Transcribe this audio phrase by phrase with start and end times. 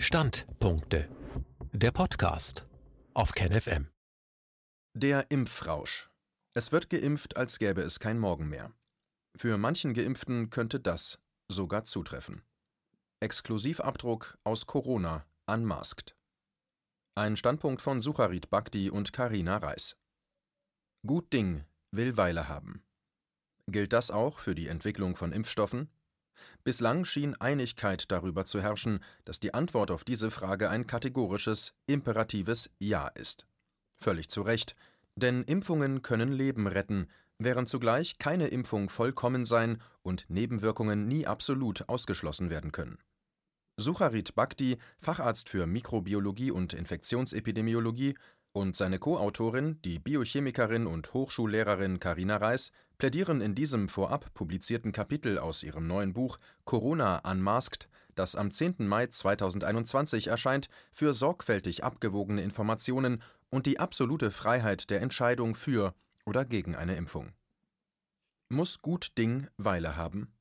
[0.00, 1.08] Standpunkte.
[1.72, 2.68] Der Podcast
[3.14, 3.88] auf KenFM.
[4.94, 6.08] Der Impfrausch.
[6.54, 8.72] Es wird geimpft, als gäbe es kein Morgen mehr.
[9.36, 12.42] Für manchen Geimpften könnte das sogar zutreffen.
[13.18, 16.14] Exklusivabdruck aus Corona unmasked.
[17.16, 19.96] Ein Standpunkt von Sucharit Bhakti und Karina Reis.
[21.04, 22.84] Gut Ding will Weile haben.
[23.66, 25.90] Gilt das auch für die Entwicklung von Impfstoffen?
[26.64, 32.70] Bislang schien Einigkeit darüber zu herrschen, dass die Antwort auf diese Frage ein kategorisches, imperatives
[32.78, 33.46] Ja ist.
[33.96, 34.76] Völlig zu Recht,
[35.16, 41.88] denn Impfungen können Leben retten, während zugleich keine Impfung vollkommen sein und Nebenwirkungen nie absolut
[41.88, 42.98] ausgeschlossen werden können.
[43.76, 48.16] Sucharit Bhakti, Facharzt für Mikrobiologie und Infektionsepidemiologie,
[48.52, 55.38] und seine Co-Autorin, die Biochemikerin und Hochschullehrerin Karina Reis, plädieren in diesem vorab publizierten Kapitel
[55.38, 58.74] aus ihrem neuen Buch Corona Unmasked, das am 10.
[58.86, 65.94] Mai 2021 erscheint, für sorgfältig abgewogene Informationen und die absolute Freiheit der Entscheidung für
[66.26, 67.32] oder gegen eine Impfung.
[68.48, 70.32] Muss gut Ding Weile haben?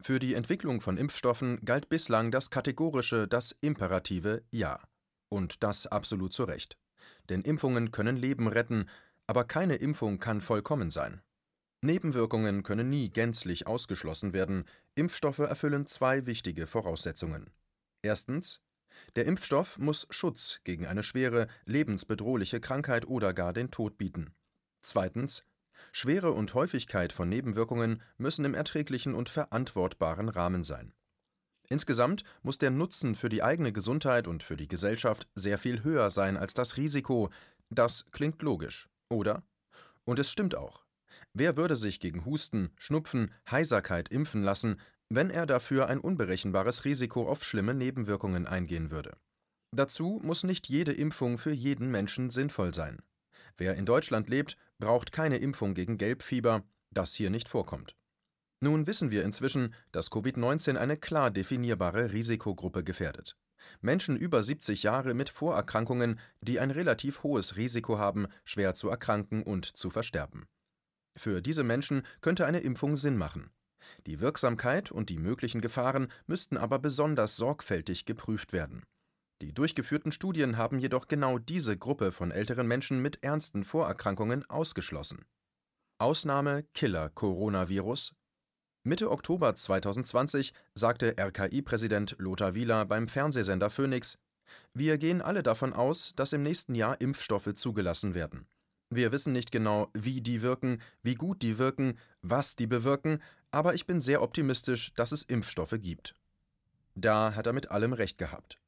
[0.00, 4.80] Für die Entwicklung von Impfstoffen galt bislang das kategorische, das imperative Ja.
[5.28, 6.76] Und das absolut zu Recht.
[7.28, 8.88] Denn Impfungen können Leben retten,
[9.26, 11.22] aber keine Impfung kann vollkommen sein.
[11.84, 14.64] Nebenwirkungen können nie gänzlich ausgeschlossen werden.
[14.94, 17.50] Impfstoffe erfüllen zwei wichtige Voraussetzungen.
[18.02, 18.60] Erstens.
[19.16, 24.32] Der Impfstoff muss Schutz gegen eine schwere, lebensbedrohliche Krankheit oder gar den Tod bieten.
[24.82, 25.44] Zweitens.
[25.92, 30.94] Schwere und Häufigkeit von Nebenwirkungen müssen im erträglichen und verantwortbaren Rahmen sein.
[31.68, 36.10] Insgesamt muss der Nutzen für die eigene Gesundheit und für die Gesellschaft sehr viel höher
[36.10, 37.30] sein als das Risiko.
[37.68, 39.42] Das klingt logisch, oder?
[40.04, 40.83] Und es stimmt auch.
[41.36, 47.28] Wer würde sich gegen Husten, Schnupfen, Heiserkeit impfen lassen, wenn er dafür ein unberechenbares Risiko
[47.28, 49.16] auf schlimme Nebenwirkungen eingehen würde?
[49.72, 53.02] Dazu muss nicht jede Impfung für jeden Menschen sinnvoll sein.
[53.56, 56.62] Wer in Deutschland lebt, braucht keine Impfung gegen Gelbfieber,
[56.92, 57.96] das hier nicht vorkommt.
[58.60, 63.36] Nun wissen wir inzwischen, dass Covid-19 eine klar definierbare Risikogruppe gefährdet.
[63.80, 69.42] Menschen über 70 Jahre mit Vorerkrankungen, die ein relativ hohes Risiko haben, schwer zu erkranken
[69.42, 70.46] und zu versterben.
[71.16, 73.50] Für diese Menschen könnte eine Impfung Sinn machen.
[74.06, 78.84] Die Wirksamkeit und die möglichen Gefahren müssten aber besonders sorgfältig geprüft werden.
[79.42, 85.24] Die durchgeführten Studien haben jedoch genau diese Gruppe von älteren Menschen mit ernsten Vorerkrankungen ausgeschlossen.
[85.98, 88.14] Ausnahme Killer Coronavirus
[88.84, 94.18] Mitte Oktober 2020 sagte RKI-Präsident Lothar Wieler beim Fernsehsender Phoenix:
[94.72, 98.46] Wir gehen alle davon aus, dass im nächsten Jahr Impfstoffe zugelassen werden.
[98.94, 103.74] Wir wissen nicht genau, wie die wirken, wie gut die wirken, was die bewirken, aber
[103.74, 106.14] ich bin sehr optimistisch, dass es Impfstoffe gibt.
[106.94, 108.60] Da hat er mit allem recht gehabt.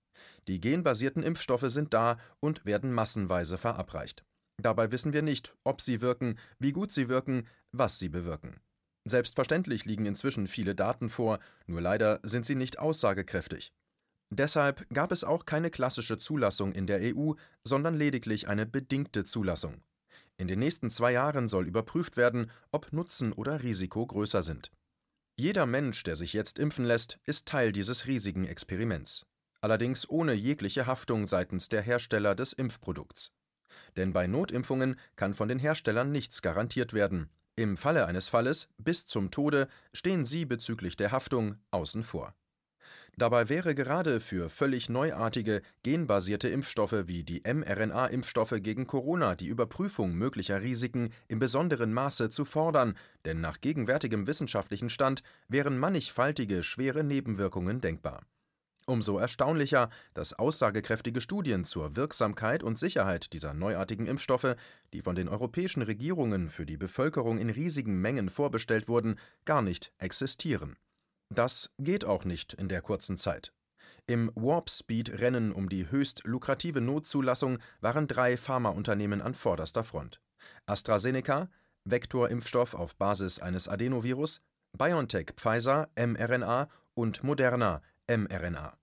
[0.49, 4.25] Die genbasierten Impfstoffe sind da und werden massenweise verabreicht.
[4.61, 8.59] Dabei wissen wir nicht, ob sie wirken, wie gut sie wirken, was sie bewirken.
[9.05, 11.39] Selbstverständlich liegen inzwischen viele Daten vor,
[11.69, 13.73] nur leider sind sie nicht aussagekräftig.
[14.31, 19.83] Deshalb gab es auch keine klassische Zulassung in der EU, sondern lediglich eine bedingte Zulassung.
[20.39, 24.71] In den nächsten zwei Jahren soll überprüft werden, ob Nutzen oder Risiko größer sind.
[25.39, 29.27] Jeder Mensch, der sich jetzt impfen lässt, ist Teil dieses riesigen Experiments.
[29.61, 33.33] Allerdings ohne jegliche Haftung seitens der Hersteller des Impfprodukts.
[33.97, 37.31] Denn bei Notimpfungen kann von den Herstellern nichts garantiert werden.
[37.57, 42.35] Im Falle eines Falles bis zum Tode stehen sie bezüglich der Haftung außen vor.
[43.19, 50.13] Dabei wäre gerade für völlig neuartige, genbasierte Impfstoffe wie die mRNA-Impfstoffe gegen Corona die Überprüfung
[50.15, 52.95] möglicher Risiken im besonderen Maße zu fordern,
[53.25, 58.27] denn nach gegenwärtigem wissenschaftlichen Stand wären mannigfaltige schwere Nebenwirkungen denkbar.
[58.85, 64.57] Umso erstaunlicher, dass aussagekräftige Studien zur Wirksamkeit und Sicherheit dieser neuartigen Impfstoffe,
[64.93, 69.91] die von den europäischen Regierungen für die Bevölkerung in riesigen Mengen vorbestellt wurden, gar nicht
[69.97, 70.77] existieren.
[71.35, 73.53] Das geht auch nicht in der kurzen Zeit.
[74.07, 80.21] Im Warp-Speed-Rennen um die höchst lukrative Notzulassung waren drei Pharmaunternehmen an vorderster Front.
[80.67, 81.49] AstraZeneca,
[81.85, 84.41] Vektorimpfstoff auf Basis eines Adenovirus,
[84.79, 88.77] BioNTech Pfizer mRNA und Moderna mRNA.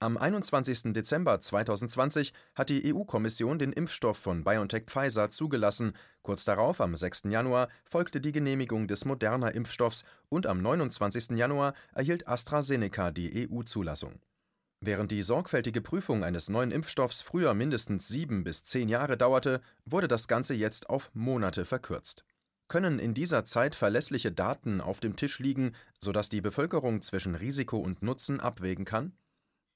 [0.00, 0.92] Am 21.
[0.92, 5.94] Dezember 2020 hat die EU-Kommission den Impfstoff von BioNTech Pfizer zugelassen.
[6.22, 7.22] Kurz darauf, am 6.
[7.28, 11.30] Januar, folgte die Genehmigung des Moderna-Impfstoffs und am 29.
[11.30, 14.20] Januar erhielt AstraZeneca die EU-Zulassung.
[14.80, 20.08] Während die sorgfältige Prüfung eines neuen Impfstoffs früher mindestens sieben bis zehn Jahre dauerte, wurde
[20.08, 22.24] das Ganze jetzt auf Monate verkürzt.
[22.68, 27.78] Können in dieser Zeit verlässliche Daten auf dem Tisch liegen, sodass die Bevölkerung zwischen Risiko
[27.78, 29.12] und Nutzen abwägen kann?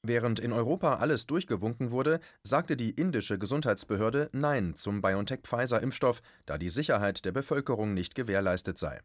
[0.03, 6.71] Während in Europa alles durchgewunken wurde, sagte die indische Gesundheitsbehörde Nein zum BioNTech-Pfizer-Impfstoff, da die
[6.71, 9.01] Sicherheit der Bevölkerung nicht gewährleistet sei.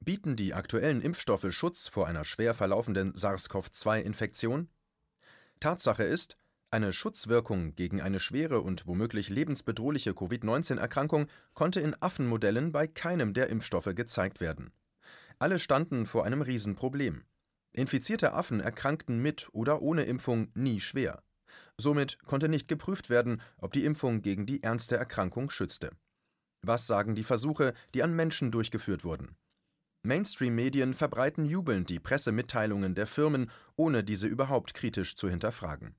[0.00, 4.68] Bieten die aktuellen Impfstoffe Schutz vor einer schwer verlaufenden SARS-CoV-2-Infektion?
[5.60, 6.36] Tatsache ist,
[6.70, 13.48] eine Schutzwirkung gegen eine schwere und womöglich lebensbedrohliche Covid-19-Erkrankung konnte in Affenmodellen bei keinem der
[13.48, 14.70] Impfstoffe gezeigt werden.
[15.38, 17.24] Alle standen vor einem Riesenproblem.
[17.72, 21.22] Infizierte Affen erkrankten mit oder ohne Impfung nie schwer.
[21.76, 25.90] Somit konnte nicht geprüft werden, ob die Impfung gegen die ernste Erkrankung schützte.
[26.62, 29.36] Was sagen die Versuche, die an Menschen durchgeführt wurden?
[30.02, 35.94] Mainstream-Medien verbreiten jubelnd die Pressemitteilungen der Firmen, ohne diese überhaupt kritisch zu hinterfragen.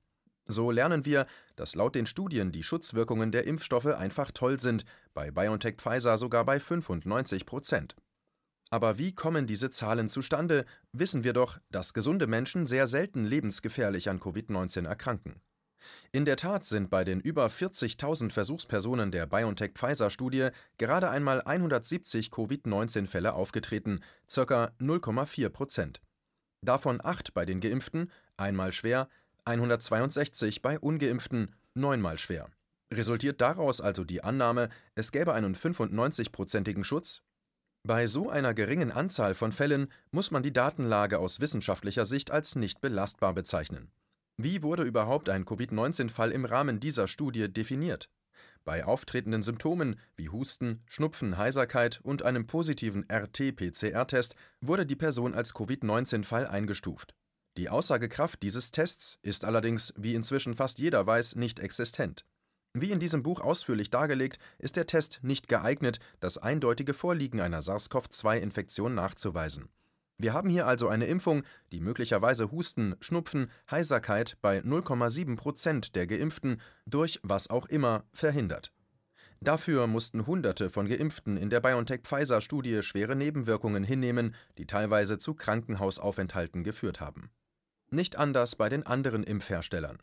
[0.46, 4.84] So lernen wir, dass laut den Studien die Schutzwirkungen der Impfstoffe einfach toll sind,
[5.14, 7.94] bei BioNTech Pfizer sogar bei 95 Prozent.
[8.70, 14.08] Aber wie kommen diese Zahlen zustande, wissen wir doch, dass gesunde Menschen sehr selten lebensgefährlich
[14.08, 15.40] an Covid-19 erkranken.
[16.12, 23.32] In der Tat sind bei den über 40.000 Versuchspersonen der BioNTech-Pfizer-Studie gerade einmal 170 Covid-19-Fälle
[23.32, 24.00] aufgetreten,
[24.32, 24.72] ca.
[24.78, 26.00] 0,4 Prozent.
[26.62, 29.08] Davon acht bei den Geimpften, einmal schwer,
[29.46, 32.50] 162 bei ungeimpften, neunmal schwer.
[32.92, 37.22] Resultiert daraus also die Annahme, es gäbe einen 95-prozentigen Schutz?
[37.82, 42.54] Bei so einer geringen Anzahl von Fällen muss man die Datenlage aus wissenschaftlicher Sicht als
[42.54, 43.90] nicht belastbar bezeichnen.
[44.36, 48.10] Wie wurde überhaupt ein Covid-19-Fall im Rahmen dieser Studie definiert?
[48.64, 55.54] Bei auftretenden Symptomen wie Husten, Schnupfen, Heiserkeit und einem positiven RT-PCR-Test wurde die Person als
[55.54, 57.14] Covid-19-Fall eingestuft.
[57.56, 62.26] Die Aussagekraft dieses Tests ist allerdings, wie inzwischen fast jeder weiß, nicht existent.
[62.72, 67.62] Wie in diesem Buch ausführlich dargelegt, ist der Test nicht geeignet, das eindeutige Vorliegen einer
[67.62, 69.68] SARS-CoV-2-Infektion nachzuweisen.
[70.18, 76.06] Wir haben hier also eine Impfung, die möglicherweise Husten, Schnupfen, Heiserkeit bei 0,7 Prozent der
[76.06, 78.70] Geimpften durch was auch immer verhindert.
[79.40, 86.62] Dafür mussten Hunderte von Geimpften in der BioNTech-Pfizer-Studie schwere Nebenwirkungen hinnehmen, die teilweise zu Krankenhausaufenthalten
[86.62, 87.30] geführt haben.
[87.90, 89.98] Nicht anders bei den anderen Impfherstellern.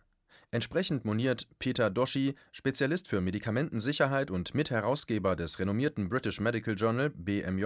[0.51, 7.65] Entsprechend moniert Peter Doshi, Spezialist für Medikamentensicherheit und Mitherausgeber des renommierten British Medical Journal BMJ,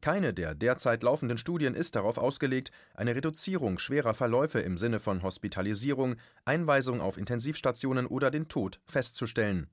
[0.00, 5.22] keine der derzeit laufenden Studien ist darauf ausgelegt, eine Reduzierung schwerer Verläufe im Sinne von
[5.22, 9.68] Hospitalisierung, Einweisung auf Intensivstationen oder den Tod festzustellen.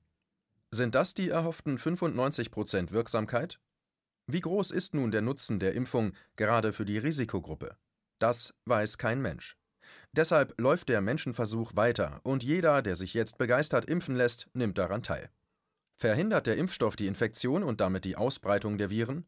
[0.70, 3.60] Sind das die erhofften 95% Wirksamkeit?
[4.26, 7.76] Wie groß ist nun der Nutzen der Impfung gerade für die Risikogruppe?
[8.18, 9.56] Das weiß kein Mensch.
[10.14, 15.02] Deshalb läuft der Menschenversuch weiter und jeder, der sich jetzt begeistert impfen lässt, nimmt daran
[15.02, 15.30] teil.
[15.96, 19.24] Verhindert der Impfstoff die Infektion und damit die Ausbreitung der Viren?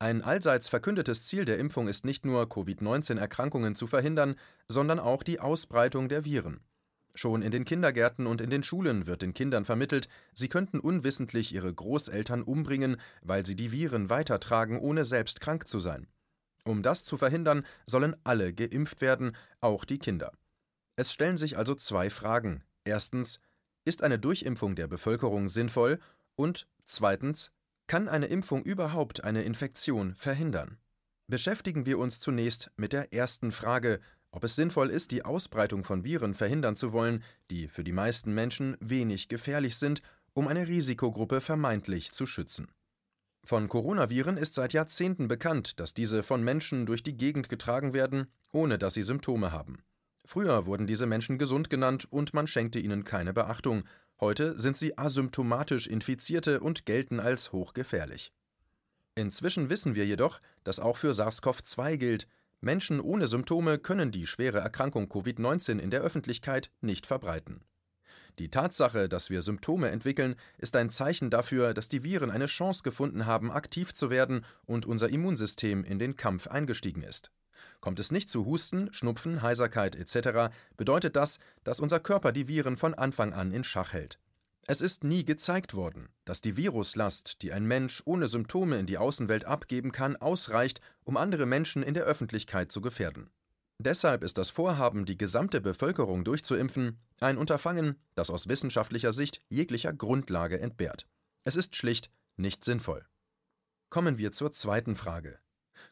[0.00, 4.34] Ein allseits verkündetes Ziel der Impfung ist nicht nur, Covid-19-Erkrankungen zu verhindern,
[4.66, 6.60] sondern auch die Ausbreitung der Viren.
[7.14, 11.54] Schon in den Kindergärten und in den Schulen wird den Kindern vermittelt, sie könnten unwissentlich
[11.54, 16.08] ihre Großeltern umbringen, weil sie die Viren weitertragen, ohne selbst krank zu sein.
[16.64, 20.32] Um das zu verhindern, sollen alle geimpft werden, auch die Kinder.
[20.96, 22.62] Es stellen sich also zwei Fragen.
[22.84, 23.40] Erstens,
[23.84, 25.98] ist eine Durchimpfung der Bevölkerung sinnvoll?
[26.36, 27.50] Und zweitens,
[27.86, 30.78] kann eine Impfung überhaupt eine Infektion verhindern?
[31.26, 34.00] Beschäftigen wir uns zunächst mit der ersten Frage,
[34.30, 38.34] ob es sinnvoll ist, die Ausbreitung von Viren verhindern zu wollen, die für die meisten
[38.34, 40.02] Menschen wenig gefährlich sind,
[40.34, 42.68] um eine Risikogruppe vermeintlich zu schützen.
[43.44, 48.28] Von Coronaviren ist seit Jahrzehnten bekannt, dass diese von Menschen durch die Gegend getragen werden,
[48.52, 49.82] ohne dass sie Symptome haben.
[50.24, 53.84] Früher wurden diese Menschen gesund genannt und man schenkte ihnen keine Beachtung.
[54.20, 58.32] Heute sind sie asymptomatisch Infizierte und gelten als hochgefährlich.
[59.16, 62.28] Inzwischen wissen wir jedoch, dass auch für SARS-CoV-2 gilt,
[62.60, 67.64] Menschen ohne Symptome können die schwere Erkrankung Covid-19 in der Öffentlichkeit nicht verbreiten.
[68.38, 72.82] Die Tatsache, dass wir Symptome entwickeln, ist ein Zeichen dafür, dass die Viren eine Chance
[72.82, 77.30] gefunden haben, aktiv zu werden und unser Immunsystem in den Kampf eingestiegen ist.
[77.80, 82.76] Kommt es nicht zu Husten, Schnupfen, Heiserkeit etc., bedeutet das, dass unser Körper die Viren
[82.76, 84.18] von Anfang an in Schach hält.
[84.66, 88.96] Es ist nie gezeigt worden, dass die Viruslast, die ein Mensch ohne Symptome in die
[88.96, 93.28] Außenwelt abgeben kann, ausreicht, um andere Menschen in der Öffentlichkeit zu gefährden.
[93.84, 99.92] Deshalb ist das Vorhaben, die gesamte Bevölkerung durchzuimpfen, ein Unterfangen, das aus wissenschaftlicher Sicht jeglicher
[99.92, 101.08] Grundlage entbehrt.
[101.42, 103.04] Es ist schlicht nicht sinnvoll.
[103.90, 105.40] Kommen wir zur zweiten Frage.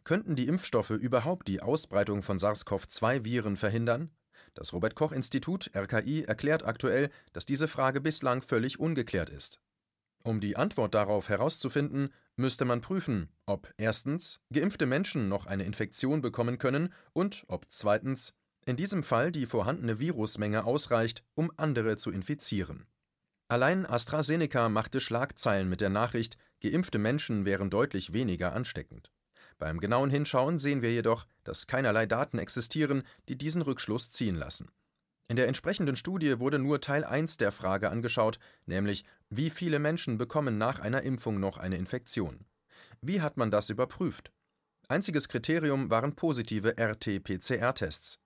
[0.05, 4.11] Könnten die Impfstoffe überhaupt die Ausbreitung von SARS-CoV-2-Viren verhindern?
[4.55, 9.61] Das Robert Koch Institut RKI erklärt aktuell, dass diese Frage bislang völlig ungeklärt ist.
[10.23, 16.21] Um die Antwort darauf herauszufinden, müsste man prüfen, ob erstens geimpfte Menschen noch eine Infektion
[16.21, 18.33] bekommen können und ob zweitens
[18.67, 22.87] In diesem Fall die vorhandene Virusmenge ausreicht, um andere zu infizieren.
[23.49, 29.11] Allein AstraZeneca machte Schlagzeilen mit der Nachricht, geimpfte Menschen wären deutlich weniger ansteckend.
[29.59, 34.71] Beim genauen Hinschauen sehen wir jedoch, dass keinerlei Daten existieren, die diesen Rückschluss ziehen lassen.
[35.31, 40.19] In der entsprechenden Studie wurde nur Teil 1 der Frage angeschaut, nämlich wie viele Menschen
[40.19, 42.47] bekommen nach einer Impfung noch eine Infektion.
[43.01, 44.33] Wie hat man das überprüft?
[44.89, 48.19] Einziges Kriterium waren positive RT-PCR-Tests.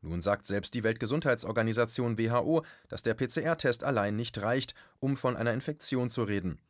[0.00, 5.52] Nun sagt selbst die Weltgesundheitsorganisation WHO, dass der PCR-Test allein nicht reicht, um von einer
[5.52, 6.60] Infektion zu reden.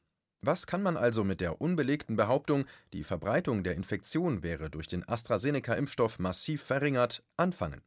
[0.42, 5.08] Was kann man also mit der unbelegten Behauptung, die Verbreitung der Infektion wäre durch den
[5.08, 7.80] AstraZeneca-Impfstoff massiv verringert, anfangen?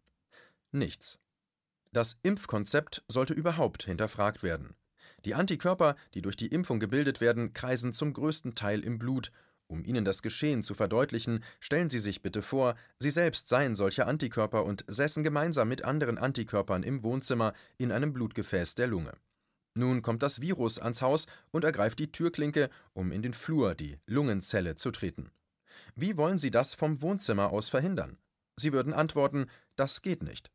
[0.71, 1.19] Nichts.
[1.91, 4.75] Das Impfkonzept sollte überhaupt hinterfragt werden.
[5.25, 9.31] Die Antikörper, die durch die Impfung gebildet werden, kreisen zum größten Teil im Blut
[9.71, 14.05] um Ihnen das Geschehen zu verdeutlichen, stellen Sie sich bitte vor, Sie selbst seien solche
[14.05, 19.13] Antikörper und säßen gemeinsam mit anderen Antikörpern im Wohnzimmer in einem Blutgefäß der Lunge.
[19.73, 23.97] Nun kommt das Virus ans Haus und ergreift die Türklinke, um in den Flur, die
[24.05, 25.31] Lungenzelle, zu treten.
[25.95, 28.17] Wie wollen Sie das vom Wohnzimmer aus verhindern?
[28.57, 29.45] Sie würden antworten,
[29.77, 30.51] das geht nicht.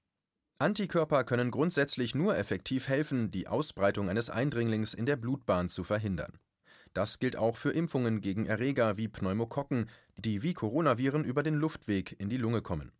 [0.58, 6.38] Antikörper können grundsätzlich nur effektiv helfen, die Ausbreitung eines Eindringlings in der Blutbahn zu verhindern.
[6.94, 12.18] Das gilt auch für Impfungen gegen Erreger wie Pneumokokken, die wie Coronaviren über den Luftweg
[12.18, 12.92] in die Lunge kommen.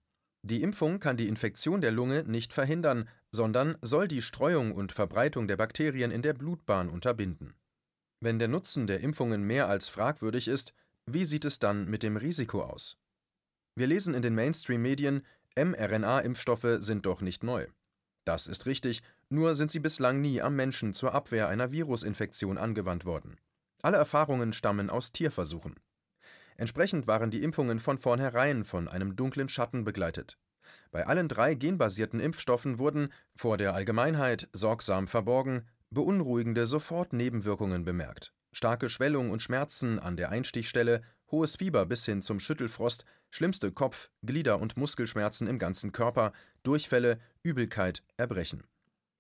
[0.43, 5.49] Die Impfung kann die Infektion der Lunge nicht verhindern, sondern soll die Streuung und Verbreitung
[5.49, 7.55] der Bakterien in der Blutbahn unterbinden.
[8.21, 10.75] Wenn der Nutzen der Impfungen mehr als fragwürdig ist,
[11.07, 12.99] wie sieht es dann mit dem Risiko aus?
[13.77, 15.23] Wir lesen in den Mainstream-Medien,
[15.57, 17.67] mRNA-Impfstoffe sind doch nicht neu.
[18.25, 23.05] Das ist richtig, nur sind sie bislang nie am Menschen zur Abwehr einer Virusinfektion angewandt
[23.05, 23.37] worden.
[23.83, 25.77] Alle Erfahrungen stammen aus Tierversuchen.
[26.57, 30.39] Entsprechend waren die Impfungen von vornherein von einem dunklen Schatten begleitet.
[30.91, 38.33] Bei allen drei genbasierten Impfstoffen wurden, vor der Allgemeinheit sorgsam verborgen, beunruhigende Sofortnebenwirkungen bemerkt.
[38.53, 43.05] Starke Schwellung und Schmerzen an der Einstichstelle, hohes Fieber bis hin zum Schüttelfrost,
[43.37, 48.65] schlimmste Kopf-, Glieder- und Muskelschmerzen im ganzen Körper, Durchfälle, Übelkeit, Erbrechen.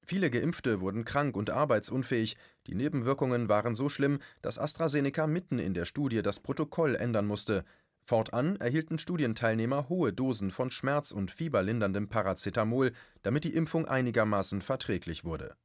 [0.06, 5.74] Viele Geimpfte wurden krank und arbeitsunfähig, die Nebenwirkungen waren so schlimm, dass AstraZeneca mitten in
[5.74, 7.64] der Studie das Protokoll ändern musste.
[8.04, 12.92] Fortan erhielten Studienteilnehmer hohe Dosen von schmerz- und fieberlinderndem Paracetamol,
[13.22, 15.56] damit die Impfung einigermaßen verträglich wurde.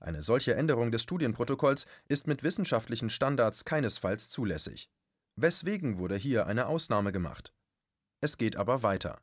[0.00, 4.88] Eine solche Änderung des Studienprotokolls ist mit wissenschaftlichen Standards keinesfalls zulässig.
[5.36, 7.52] Weswegen wurde hier eine Ausnahme gemacht?
[8.22, 9.20] Es geht aber weiter.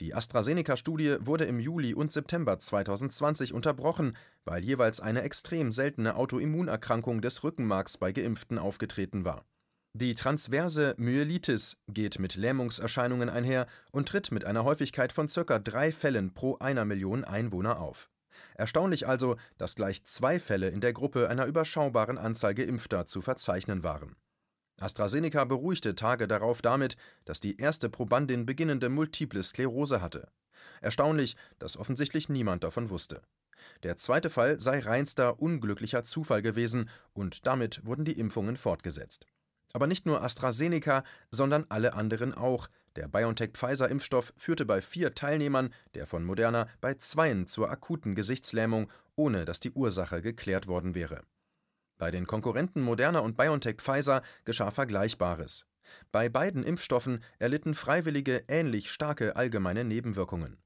[0.00, 4.14] Die AstraZeneca-Studie wurde im Juli und September 2020 unterbrochen,
[4.44, 9.46] weil jeweils eine extrem seltene Autoimmunerkrankung des Rückenmarks bei Geimpften aufgetreten war.
[9.94, 15.58] Die transverse Myelitis geht mit Lähmungserscheinungen einher und tritt mit einer Häufigkeit von ca.
[15.58, 18.10] drei Fällen pro einer Million Einwohner auf.
[18.54, 23.82] Erstaunlich also, dass gleich zwei Fälle in der Gruppe einer überschaubaren Anzahl Geimpfter zu verzeichnen
[23.82, 24.14] waren.
[24.78, 30.28] AstraZeneca beruhigte Tage darauf damit, dass die erste Probandin beginnende Multiple Sklerose hatte.
[30.80, 33.22] Erstaunlich, dass offensichtlich niemand davon wusste.
[33.82, 39.26] Der zweite Fall sei reinster unglücklicher Zufall gewesen und damit wurden die Impfungen fortgesetzt.
[39.72, 42.68] Aber nicht nur AstraZeneca, sondern alle anderen auch.
[42.96, 49.44] Der BioNTech-Pfizer-Impfstoff führte bei vier Teilnehmern, der von Moderna bei zweien zur akuten Gesichtslähmung, ohne
[49.44, 51.22] dass die Ursache geklärt worden wäre.
[51.98, 55.66] Bei den Konkurrenten Moderna und BioNTech Pfizer geschah Vergleichbares.
[56.12, 60.58] Bei beiden Impfstoffen erlitten Freiwillige ähnlich starke allgemeine Nebenwirkungen.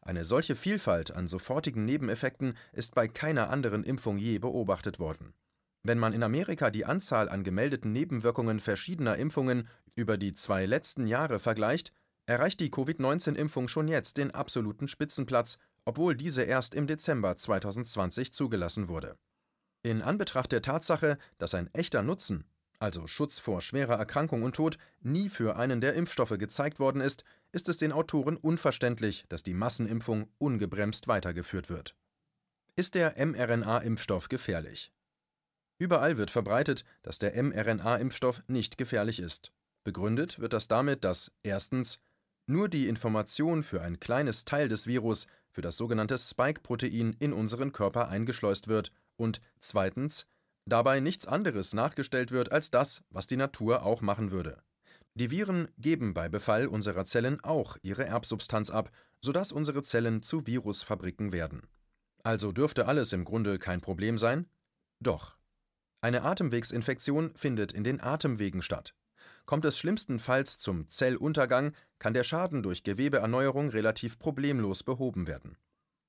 [0.00, 5.34] Eine solche Vielfalt an sofortigen Nebeneffekten ist bei keiner anderen Impfung je beobachtet worden.
[5.82, 11.06] Wenn man in Amerika die Anzahl an gemeldeten Nebenwirkungen verschiedener Impfungen über die zwei letzten
[11.06, 11.92] Jahre vergleicht,
[12.26, 18.88] erreicht die Covid-19-Impfung schon jetzt den absoluten Spitzenplatz, obwohl diese erst im Dezember 2020 zugelassen
[18.88, 19.16] wurde.
[19.84, 22.46] In Anbetracht der Tatsache, dass ein echter Nutzen,
[22.78, 27.22] also Schutz vor schwerer Erkrankung und Tod, nie für einen der Impfstoffe gezeigt worden ist,
[27.52, 31.94] ist es den Autoren unverständlich, dass die Massenimpfung ungebremst weitergeführt wird.
[32.76, 34.90] Ist der mRNA-Impfstoff gefährlich?
[35.78, 39.52] Überall wird verbreitet, dass der mRNA-Impfstoff nicht gefährlich ist.
[39.84, 41.98] Begründet wird das damit, dass erstens
[42.46, 47.72] nur die Information für ein kleines Teil des Virus, für das sogenannte Spike-Protein, in unseren
[47.72, 50.26] Körper eingeschleust wird und zweitens
[50.66, 54.62] dabei nichts anderes nachgestellt wird als das, was die Natur auch machen würde.
[55.14, 58.90] Die Viren geben bei Befall unserer Zellen auch ihre Erbsubstanz ab,
[59.20, 61.68] sodass unsere Zellen zu Virusfabriken werden.
[62.24, 64.48] Also dürfte alles im Grunde kein Problem sein?
[65.00, 65.36] Doch.
[66.00, 68.94] Eine Atemwegsinfektion findet in den Atemwegen statt.
[69.46, 75.56] Kommt es schlimmstenfalls zum Zelluntergang, kann der Schaden durch Gewebeerneuerung relativ problemlos behoben werden.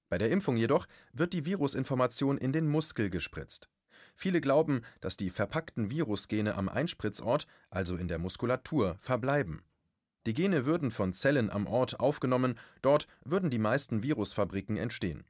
[0.09, 3.69] Bei der Impfung jedoch wird die Virusinformation in den Muskel gespritzt.
[4.15, 9.61] Viele glauben, dass die verpackten Virusgene am Einspritzort, also in der Muskulatur, verbleiben.
[10.25, 15.25] Die Gene würden von Zellen am Ort aufgenommen, dort würden die meisten Virusfabriken entstehen.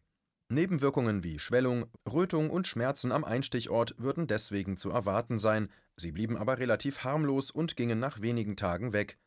[0.49, 6.37] Nebenwirkungen wie Schwellung, Rötung und Schmerzen am Einstichort würden deswegen zu erwarten sein, sie blieben
[6.37, 9.17] aber relativ harmlos und gingen nach wenigen Tagen weg.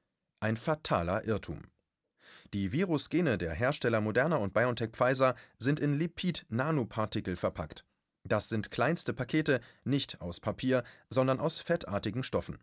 [0.41, 1.63] Ein fataler Irrtum.
[2.55, 7.85] Die Virusgene der Hersteller Moderna und BioNTech Pfizer sind in Lipid-Nanopartikel verpackt.
[8.25, 12.59] Das sind kleinste Pakete, nicht aus Papier, sondern aus fettartigen Stoffen.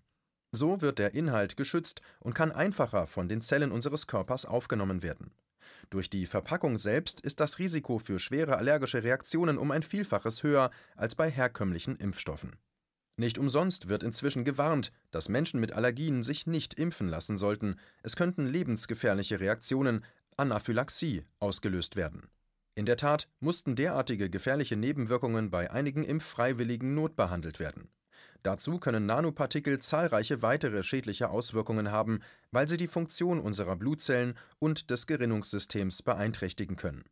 [0.52, 5.32] So wird der Inhalt geschützt und kann einfacher von den Zellen unseres Körpers aufgenommen werden.
[5.92, 10.72] Durch die Verpackung selbst ist das Risiko für schwere allergische Reaktionen um ein Vielfaches höher
[10.96, 12.56] als bei herkömmlichen Impfstoffen.
[13.18, 18.16] Nicht umsonst wird inzwischen gewarnt, dass Menschen mit Allergien sich nicht impfen lassen sollten, es
[18.16, 20.04] könnten lebensgefährliche Reaktionen,
[20.36, 22.30] Anaphylaxie, ausgelöst werden.
[22.76, 27.88] In der Tat mussten derartige gefährliche Nebenwirkungen bei einigen Impffreiwilligen notbehandelt werden.
[28.44, 32.20] Dazu können Nanopartikel zahlreiche weitere schädliche Auswirkungen haben,
[32.52, 37.06] weil sie die Funktion unserer Blutzellen und des Gerinnungssystems beeinträchtigen können.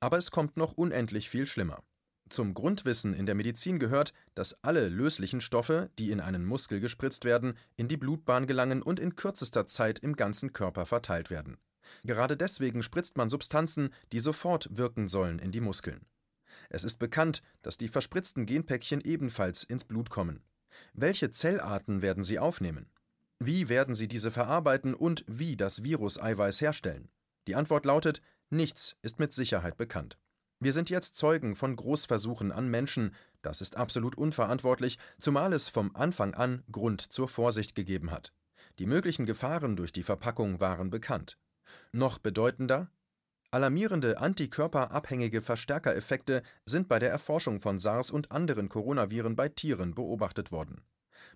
[0.00, 1.82] Aber es kommt noch unendlich viel schlimmer.
[2.28, 7.24] Zum Grundwissen in der Medizin gehört, dass alle löslichen Stoffe, die in einen Muskel gespritzt
[7.24, 11.58] werden, in die Blutbahn gelangen und in kürzester Zeit im ganzen Körper verteilt werden.
[12.02, 16.04] Gerade deswegen spritzt man Substanzen, die sofort wirken sollen, in die Muskeln.
[16.68, 20.42] Es ist bekannt, dass die verspritzten Genpäckchen ebenfalls ins Blut kommen.
[20.94, 22.90] Welche Zellarten werden sie aufnehmen?
[23.38, 27.08] Wie werden sie diese verarbeiten und wie das Viruseiweiß herstellen?
[27.46, 30.18] Die Antwort lautet, nichts ist mit Sicherheit bekannt.
[30.58, 35.94] Wir sind jetzt Zeugen von Großversuchen an Menschen, das ist absolut unverantwortlich, zumal es vom
[35.94, 38.32] Anfang an Grund zur Vorsicht gegeben hat.
[38.78, 41.38] Die möglichen Gefahren durch die Verpackung waren bekannt.
[41.92, 42.90] Noch bedeutender,
[43.52, 50.50] Alarmierende antikörperabhängige Verstärkereffekte sind bei der Erforschung von SARS und anderen Coronaviren bei Tieren beobachtet
[50.50, 50.82] worden.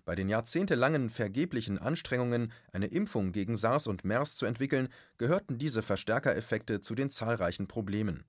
[0.03, 5.81] Bei den jahrzehntelangen vergeblichen Anstrengungen, eine Impfung gegen SARS und MERS zu entwickeln, gehörten diese
[5.81, 8.25] Verstärkereffekte zu den zahlreichen Problemen.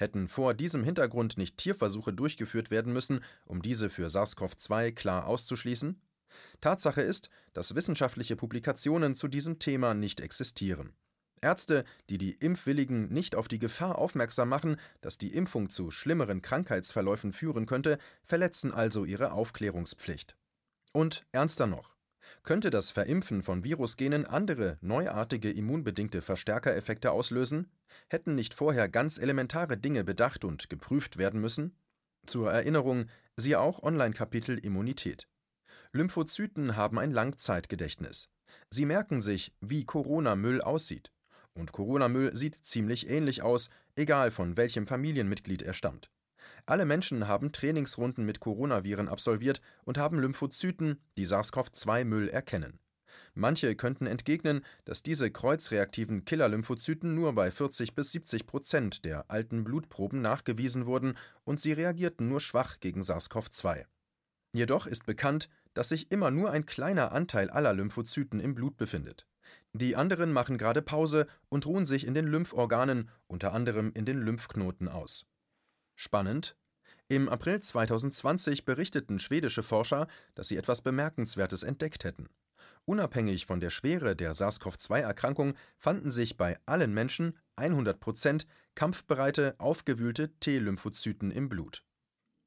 [0.00, 6.00] Hätten vor diesem Hintergrund nicht Tierversuche durchgeführt werden müssen, um diese für SARS-CoV-2 klar auszuschließen?
[6.62, 10.94] Tatsache ist, dass wissenschaftliche Publikationen zu diesem Thema nicht existieren.
[11.42, 16.40] Ärzte, die die Impfwilligen nicht auf die Gefahr aufmerksam machen, dass die Impfung zu schlimmeren
[16.40, 20.34] Krankheitsverläufen führen könnte, verletzen also ihre Aufklärungspflicht.
[20.92, 21.99] Und ernster noch.
[22.42, 27.70] Könnte das Verimpfen von Virusgenen andere, neuartige immunbedingte Verstärkereffekte auslösen?
[28.08, 31.76] Hätten nicht vorher ganz elementare Dinge bedacht und geprüft werden müssen?
[32.26, 35.28] Zur Erinnerung, siehe auch Online-Kapitel Immunität.
[35.92, 38.28] Lymphozyten haben ein Langzeitgedächtnis.
[38.70, 41.12] Sie merken sich, wie Corona-Müll aussieht.
[41.52, 46.10] Und Corona-Müll sieht ziemlich ähnlich aus, egal von welchem Familienmitglied er stammt.
[46.70, 52.78] Alle Menschen haben Trainingsrunden mit Coronaviren absolviert und haben Lymphozyten, die SARS-CoV-2-Müll erkennen.
[53.34, 59.64] Manche könnten entgegnen, dass diese kreuzreaktiven Killer-Lymphozyten nur bei 40 bis 70 Prozent der alten
[59.64, 63.86] Blutproben nachgewiesen wurden und sie reagierten nur schwach gegen SARS-CoV-2.
[64.52, 69.26] Jedoch ist bekannt, dass sich immer nur ein kleiner Anteil aller Lymphozyten im Blut befindet.
[69.72, 74.22] Die anderen machen gerade Pause und ruhen sich in den Lymphorganen, unter anderem in den
[74.22, 75.26] Lymphknoten aus.
[75.96, 76.56] Spannend.
[77.10, 82.28] Im April 2020 berichteten schwedische Forscher, dass sie etwas Bemerkenswertes entdeckt hätten.
[82.84, 88.46] Unabhängig von der Schwere der SARS-CoV-2-Erkrankung fanden sich bei allen Menschen 100 Prozent
[88.76, 91.82] kampfbereite, aufgewühlte T-Lymphozyten im Blut.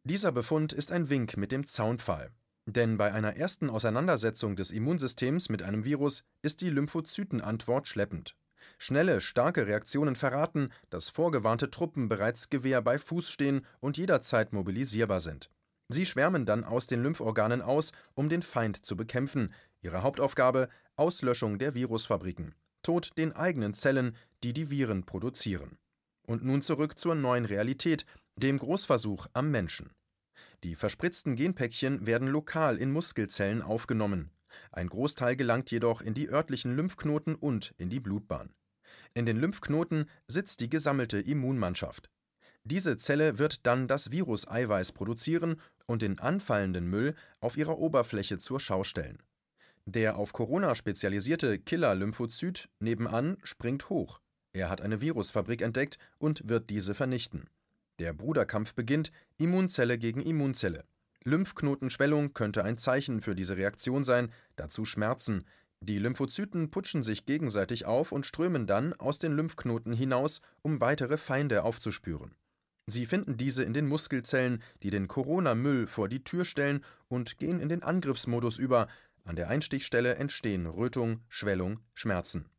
[0.06, 2.32] Dieser Befund ist ein Wink mit dem Zaunpfahl.
[2.66, 8.38] Denn bei einer ersten Auseinandersetzung des Immunsystems mit einem Virus ist die Lymphozytenantwort schleppend.
[8.78, 15.20] Schnelle, starke Reaktionen verraten, dass vorgewarnte Truppen bereits Gewehr bei Fuß stehen und jederzeit mobilisierbar
[15.20, 15.50] sind.
[15.90, 19.54] Sie schwärmen dann aus den Lymphorganen aus, um den Feind zu bekämpfen.
[19.82, 22.56] Ihre Hauptaufgabe Auslöschung der Virusfabriken.
[22.84, 25.78] Tod den eigenen Zellen, die die Viren produzieren.
[26.26, 29.92] Und nun zurück zur neuen Realität, dem Großversuch am Menschen.
[30.64, 34.32] Die verspritzten Genpäckchen werden lokal in Muskelzellen aufgenommen.
[34.72, 38.54] Ein Großteil gelangt jedoch in die örtlichen Lymphknoten und in die Blutbahn.
[39.14, 42.10] In den Lymphknoten sitzt die gesammelte Immunmannschaft.
[42.64, 48.60] Diese Zelle wird dann das Viruseiweiß produzieren und den anfallenden Müll auf ihrer Oberfläche zur
[48.60, 49.22] Schau stellen.
[49.86, 54.22] Der auf Corona spezialisierte Killer-Lymphozyt nebenan springt hoch.
[54.54, 57.50] Er hat eine Virusfabrik entdeckt und wird diese vernichten.
[58.00, 60.86] Der Bruderkampf beginnt, Immunzelle gegen Immunzelle.
[61.26, 65.46] Lymphknotenschwellung könnte ein Zeichen für diese Reaktion sein, dazu Schmerzen.
[65.82, 71.18] Die Lymphozyten putschen sich gegenseitig auf und strömen dann aus den Lymphknoten hinaus, um weitere
[71.18, 72.36] Feinde aufzuspüren.
[72.88, 77.60] Sie finden diese in den Muskelzellen, die den Corona-Müll vor die Tür stellen und gehen
[77.60, 78.88] in den Angriffsmodus über.
[79.26, 82.50] An der Einstichstelle entstehen Rötung, Schwellung, Schmerzen.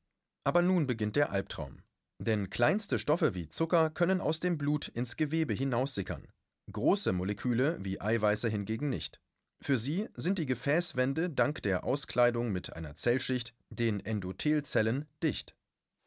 [0.44, 1.79] Aber nun beginnt der Albtraum.
[2.18, 6.27] Denn kleinste Stoffe wie Zucker können aus dem Blut ins Gewebe hinaussickern.
[6.72, 9.20] Große Moleküle wie Eiweiße hingegen nicht.
[9.61, 15.55] Für sie sind die Gefäßwände dank der Auskleidung mit einer Zellschicht, den Endothelzellen, dicht.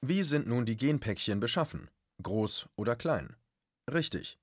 [0.02, 1.90] Wie sind nun die Genpäckchen beschaffen?
[2.22, 3.36] Groß oder klein?
[3.92, 4.38] Richtig,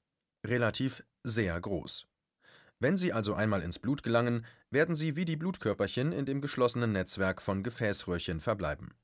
[0.46, 2.06] relativ sehr groß.
[2.80, 6.92] Wenn sie also einmal ins Blut gelangen, werden sie wie die Blutkörperchen in dem geschlossenen
[6.92, 8.94] Netzwerk von Gefäßröhrchen verbleiben.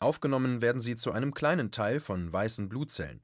[0.00, 3.22] Aufgenommen werden sie zu einem kleinen Teil von weißen Blutzellen.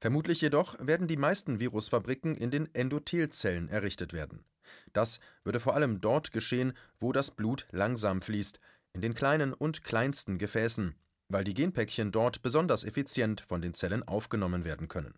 [0.00, 4.44] Vermutlich jedoch werden die meisten Virusfabriken in den Endothelzellen errichtet werden.
[4.92, 8.60] Das würde vor allem dort geschehen, wo das Blut langsam fließt,
[8.92, 10.94] in den kleinen und kleinsten Gefäßen,
[11.28, 15.14] weil die Genpäckchen dort besonders effizient von den Zellen aufgenommen werden können.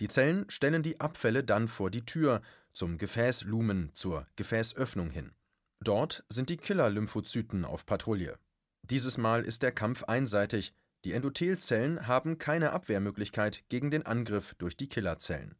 [0.00, 5.32] Die Zellen stellen die Abfälle dann vor die Tür, zum Gefäßlumen, zur Gefäßöffnung hin.
[5.80, 8.38] Dort sind die Killer-Lymphozyten auf Patrouille.
[8.82, 10.72] Dieses Mal ist der Kampf einseitig,
[11.04, 15.56] die Endothelzellen haben keine Abwehrmöglichkeit gegen den Angriff durch die Killerzellen.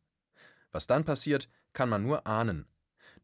[0.71, 2.67] Was dann passiert, kann man nur ahnen.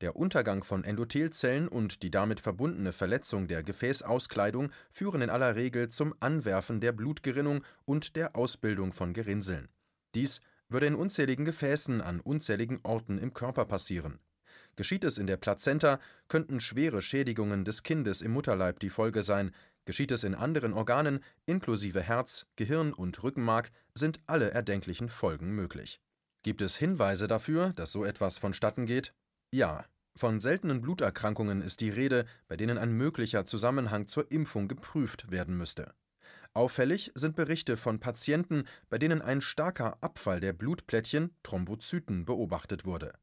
[0.01, 5.89] Der Untergang von Endothelzellen und die damit verbundene Verletzung der Gefäßauskleidung führen in aller Regel
[5.89, 9.69] zum Anwerfen der Blutgerinnung und der Ausbildung von Gerinnseln.
[10.15, 14.21] Dies würde in unzähligen Gefäßen an unzähligen Orten im Körper passieren.
[14.77, 19.53] Geschieht es in der Plazenta, könnten schwere Schädigungen des Kindes im Mutterleib die Folge sein,
[19.89, 26.03] geschieht es in anderen Organen, inklusive Herz, Gehirn und Rückenmark, sind alle erdenklichen Folgen möglich.
[26.43, 29.15] Gibt es Hinweise dafür, dass so etwas vonstatten geht?
[29.51, 35.31] Ja, von seltenen Bluterkrankungen ist die Rede, bei denen ein möglicher Zusammenhang zur Impfung geprüft
[35.31, 35.95] werden müsste.
[36.53, 43.15] Auffällig sind Berichte von Patienten, bei denen ein starker Abfall der Blutplättchen Thrombozyten beobachtet wurde.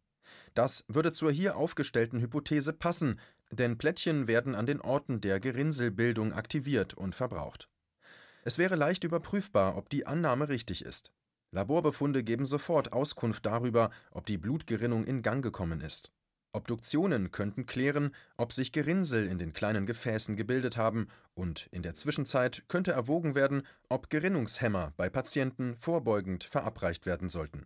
[0.56, 3.19] Das würde zur hier aufgestellten Hypothese passen,
[3.51, 7.69] denn Plättchen werden an den Orten der Gerinnselbildung aktiviert und verbraucht.
[8.43, 11.12] Es wäre leicht überprüfbar, ob die Annahme richtig ist.
[11.51, 16.12] Laborbefunde geben sofort Auskunft darüber, ob die Blutgerinnung in Gang gekommen ist.
[16.55, 21.93] Obduktionen könnten klären, ob sich Gerinnsel in den kleinen Gefäßen gebildet haben, und in der
[21.93, 27.65] Zwischenzeit könnte erwogen werden, ob Gerinnungshemmer bei Patienten vorbeugend verabreicht werden sollten.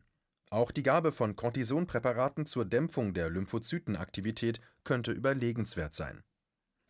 [0.51, 6.23] Auch die Gabe von Cortisonpräparaten zur Dämpfung der Lymphozytenaktivität könnte überlegenswert sein.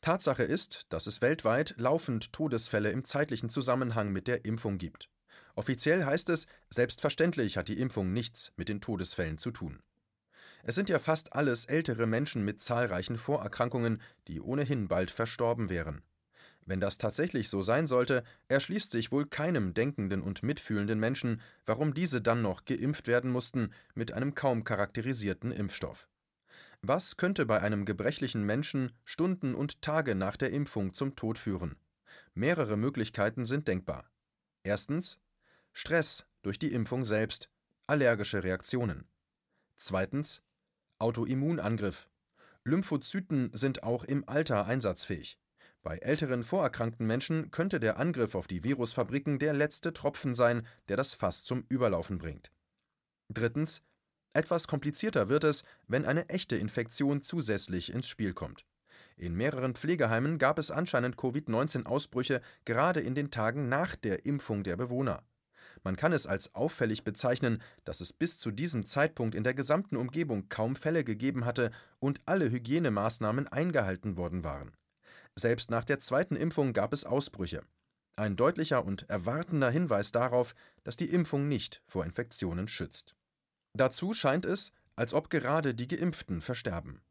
[0.01, 5.09] Tatsache ist, dass es weltweit laufend Todesfälle im zeitlichen Zusammenhang mit der Impfung gibt.
[5.55, 9.81] Offiziell heißt es, selbstverständlich hat die Impfung nichts mit den Todesfällen zu tun.
[10.63, 16.01] Es sind ja fast alles ältere Menschen mit zahlreichen Vorerkrankungen, die ohnehin bald verstorben wären.
[16.69, 21.95] Wenn das tatsächlich so sein sollte, erschließt sich wohl keinem denkenden und mitfühlenden Menschen, warum
[21.95, 26.07] diese dann noch geimpft werden mussten mit einem kaum charakterisierten Impfstoff.
[26.83, 31.75] Was könnte bei einem gebrechlichen Menschen Stunden und Tage nach der Impfung zum Tod führen?
[32.35, 34.07] Mehrere Möglichkeiten sind denkbar.
[34.61, 35.17] Erstens
[35.73, 37.49] Stress durch die Impfung selbst,
[37.87, 39.07] allergische Reaktionen.
[39.75, 40.43] Zweitens
[40.99, 42.07] Autoimmunangriff.
[42.63, 45.39] Lymphozyten sind auch im Alter einsatzfähig.
[45.81, 50.97] Bei älteren vorerkrankten Menschen könnte der Angriff auf die Virusfabriken der letzte Tropfen sein, der
[50.97, 52.51] das Fass zum Überlaufen bringt.
[53.29, 53.81] Drittens.
[54.33, 58.65] Etwas komplizierter wird es, wenn eine echte Infektion zusätzlich ins Spiel kommt.
[59.17, 64.77] In mehreren Pflegeheimen gab es anscheinend Covid-19-Ausbrüche gerade in den Tagen nach der Impfung der
[64.77, 65.23] Bewohner.
[65.83, 69.97] Man kann es als auffällig bezeichnen, dass es bis zu diesem Zeitpunkt in der gesamten
[69.97, 74.73] Umgebung kaum Fälle gegeben hatte und alle Hygienemaßnahmen eingehalten worden waren.
[75.35, 77.63] Selbst nach der zweiten Impfung gab es Ausbrüche.
[78.15, 83.15] Ein deutlicher und erwartender Hinweis darauf, dass die Impfung nicht vor Infektionen schützt.
[83.73, 87.01] Dazu scheint es, als ob gerade die Geimpften versterben.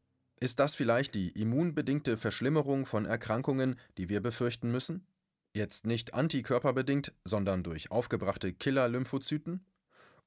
[0.41, 5.07] Ist das vielleicht die immunbedingte Verschlimmerung von Erkrankungen, die wir befürchten müssen?
[5.55, 9.65] Jetzt nicht antikörperbedingt, sondern durch aufgebrachte Killer-Lymphozyten?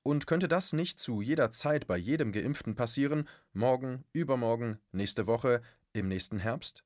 [0.04, 5.62] Und könnte das nicht zu jeder Zeit bei jedem Geimpften passieren, morgen, übermorgen, nächste Woche,
[5.94, 6.84] im nächsten Herbst?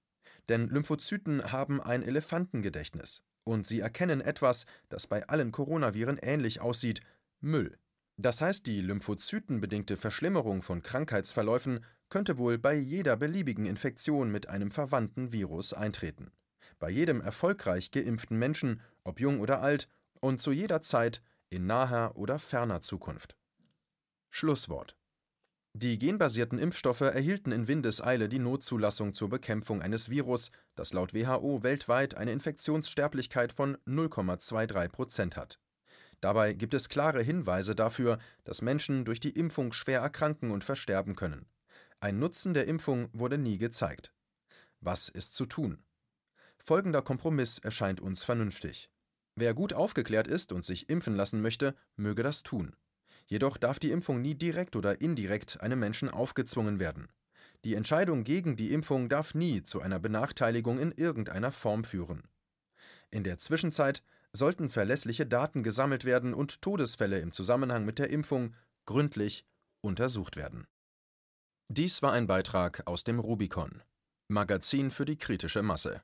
[0.49, 7.01] Denn Lymphozyten haben ein Elefantengedächtnis und sie erkennen etwas, das bei allen Coronaviren ähnlich aussieht:
[7.41, 7.77] Müll.
[8.17, 14.71] Das heißt, die lymphozytenbedingte Verschlimmerung von Krankheitsverläufen könnte wohl bei jeder beliebigen Infektion mit einem
[14.71, 16.31] verwandten Virus eintreten
[16.79, 19.87] bei jedem erfolgreich geimpften Menschen, ob jung oder alt,
[20.19, 23.35] und zu jeder Zeit in naher oder ferner Zukunft.
[24.29, 24.97] Schlusswort
[25.77, 31.63] Die genbasierten Impfstoffe erhielten in Windeseile die Notzulassung zur Bekämpfung eines Virus, das laut WHO
[31.63, 35.59] weltweit eine Infektionssterblichkeit von 0,23 Prozent hat.
[36.21, 41.17] Dabei gibt es klare Hinweise dafür, dass Menschen durch die Impfung schwer erkranken und versterben
[41.17, 41.45] können.
[41.99, 44.13] Ein Nutzen der Impfung wurde nie gezeigt.
[44.79, 45.83] Was ist zu tun?
[46.57, 48.89] Folgender Kompromiss erscheint uns vernünftig.
[49.35, 52.77] Wer gut aufgeklärt ist und sich impfen lassen möchte, möge das tun.
[53.27, 57.07] Jedoch darf die Impfung nie direkt oder indirekt einem Menschen aufgezwungen werden.
[57.63, 62.23] Die Entscheidung gegen die Impfung darf nie zu einer Benachteiligung in irgendeiner Form führen.
[63.09, 68.53] In der Zwischenzeit sollten verlässliche Daten gesammelt werden und Todesfälle im Zusammenhang mit der Impfung
[68.85, 69.45] gründlich
[69.81, 70.67] untersucht werden.
[71.67, 73.81] Dies war ein Beitrag aus dem Rubicon,
[74.27, 76.03] Magazin für die kritische Masse.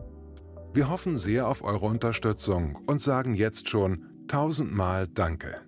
[0.73, 5.61] Wir hoffen sehr auf eure Unterstützung und sagen jetzt schon tausendmal Danke.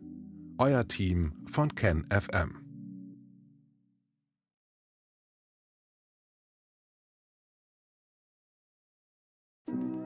[0.58, 2.60] Euer Team von KenFM.
[9.66, 10.03] thank